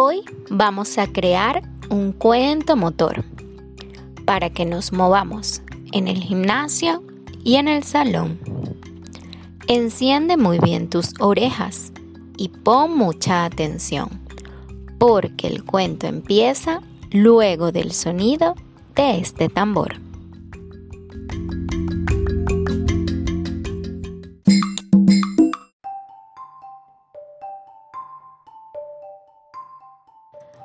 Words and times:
Hoy 0.00 0.22
vamos 0.48 0.96
a 0.96 1.08
crear 1.08 1.60
un 1.90 2.12
cuento 2.12 2.76
motor 2.76 3.24
para 4.26 4.48
que 4.48 4.64
nos 4.64 4.92
movamos 4.92 5.60
en 5.90 6.06
el 6.06 6.22
gimnasio 6.22 7.02
y 7.42 7.56
en 7.56 7.66
el 7.66 7.82
salón. 7.82 8.38
Enciende 9.66 10.36
muy 10.36 10.60
bien 10.60 10.88
tus 10.88 11.14
orejas 11.18 11.90
y 12.36 12.50
pon 12.50 12.96
mucha 12.96 13.44
atención, 13.44 14.08
porque 14.98 15.48
el 15.48 15.64
cuento 15.64 16.06
empieza 16.06 16.80
luego 17.10 17.72
del 17.72 17.90
sonido 17.90 18.54
de 18.94 19.18
este 19.18 19.48
tambor. 19.48 19.96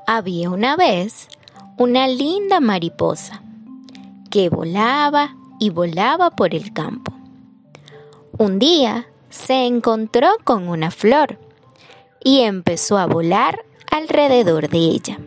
Había 0.06 0.50
una 0.50 0.76
vez 0.76 1.30
una 1.78 2.08
linda 2.08 2.60
mariposa 2.60 3.42
que 4.30 4.50
volaba 4.50 5.36
y 5.60 5.70
volaba 5.70 6.30
por 6.30 6.54
el 6.54 6.74
campo. 6.74 7.14
Un 8.38 8.60
día 8.60 9.08
se 9.30 9.66
encontró 9.66 10.28
con 10.44 10.68
una 10.68 10.92
flor 10.92 11.40
y 12.22 12.42
empezó 12.42 12.98
a 12.98 13.06
volar 13.06 13.64
alrededor 13.92 14.68
de 14.70 14.78
ella. 14.78 15.18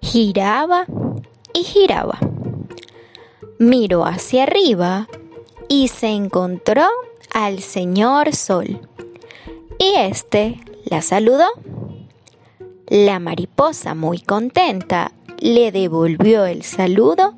Giraba 0.00 0.86
y 1.52 1.64
giraba 1.64 2.18
miró 3.58 4.04
hacia 4.04 4.44
arriba 4.44 5.08
y 5.68 5.88
se 5.88 6.08
encontró 6.08 6.86
al 7.32 7.60
señor 7.60 8.34
Sol. 8.34 8.80
Y 9.78 9.94
éste 9.96 10.60
la 10.84 11.02
saludó. 11.02 11.46
La 12.88 13.18
mariposa, 13.18 13.94
muy 13.94 14.20
contenta, 14.20 15.12
le 15.38 15.72
devolvió 15.72 16.46
el 16.46 16.62
saludo 16.62 17.34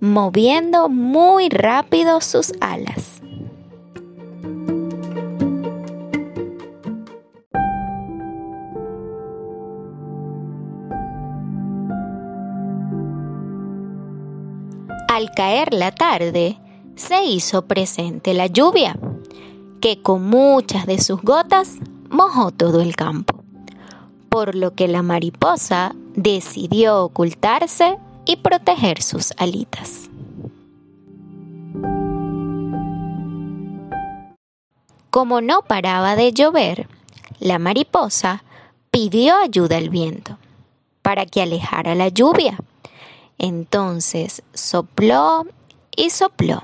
moviendo 0.00 0.88
muy 0.88 1.48
rápido 1.50 2.20
sus 2.20 2.52
alas. 2.60 3.19
Al 15.10 15.32
caer 15.32 15.74
la 15.74 15.90
tarde, 15.90 16.56
se 16.94 17.24
hizo 17.24 17.62
presente 17.62 18.32
la 18.32 18.46
lluvia, 18.46 18.96
que 19.80 20.00
con 20.00 20.22
muchas 20.22 20.86
de 20.86 21.02
sus 21.02 21.20
gotas 21.20 21.78
mojó 22.08 22.52
todo 22.52 22.80
el 22.80 22.94
campo, 22.94 23.42
por 24.28 24.54
lo 24.54 24.76
que 24.76 24.86
la 24.86 25.02
mariposa 25.02 25.96
decidió 26.14 27.02
ocultarse 27.02 27.98
y 28.24 28.36
proteger 28.36 29.02
sus 29.02 29.32
alitas. 29.36 30.08
Como 35.10 35.40
no 35.40 35.62
paraba 35.62 36.14
de 36.14 36.32
llover, 36.32 36.86
la 37.40 37.58
mariposa 37.58 38.44
pidió 38.92 39.34
ayuda 39.38 39.76
al 39.78 39.88
viento 39.88 40.38
para 41.02 41.26
que 41.26 41.42
alejara 41.42 41.96
la 41.96 42.10
lluvia 42.10 42.60
entonces 43.40 44.42
sopló 44.70 45.46
y 45.96 46.10
sopló. 46.10 46.62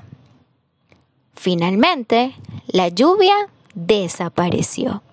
Finalmente, 1.35 2.33
la 2.67 2.87
lluvia 2.87 3.35
desapareció. 3.73 5.03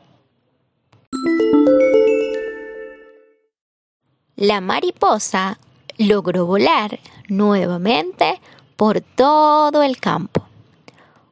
La 4.37 4.60
mariposa 4.60 5.59
logró 5.99 6.47
volar 6.47 7.00
nuevamente 7.28 8.41
por 8.77 9.00
todo 9.00 9.83
el 9.83 9.99
campo. 9.99 10.47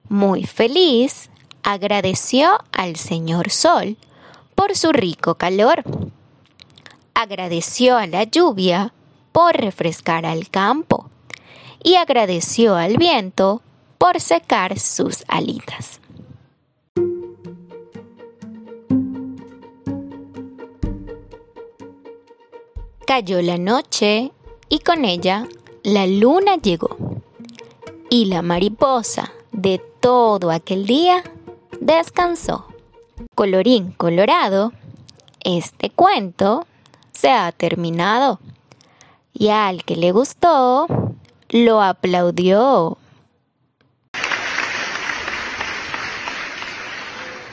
Muy 0.09 0.47
feliz, 0.47 1.31
agradeció 1.63 2.59
al 2.73 2.97
señor 2.97 3.51
Sol 3.51 3.97
por 4.57 4.75
su 4.75 4.91
rico 4.91 5.37
calor. 5.37 5.85
Agradeció 7.15 7.99
a 7.99 8.09
la 8.09 8.25
lluvia 8.25 8.93
por 9.31 9.55
refrescar 9.55 10.27
al 10.27 10.49
campo 10.49 11.09
y 11.83 11.97
agradeció 11.97 12.77
al 12.77 12.97
viento 12.97 13.63
por 13.99 14.21
secar 14.21 14.79
sus 14.79 15.25
alitas. 15.29 16.01
Cayó 23.07 23.43
la 23.43 23.59
noche 23.59 24.33
y 24.69 24.79
con 24.79 25.05
ella 25.05 25.47
la 25.83 26.07
luna 26.07 26.57
llegó. 26.57 26.97
Y 28.09 28.27
la 28.27 28.43
mariposa 28.43 29.33
de 29.53 29.81
todo 30.01 30.51
aquel 30.51 30.87
día 30.87 31.23
descansó. 31.81 32.67
Colorín 33.35 33.93
colorado, 33.93 34.73
este 35.41 35.91
cuento 35.91 36.67
se 37.13 37.31
ha 37.31 37.51
terminado 37.53 38.39
y 39.33 39.49
al 39.49 39.85
que 39.85 39.97
le 39.97 40.13
gustó, 40.13 40.87
lo 41.53 41.83
aplaudió 41.83 42.99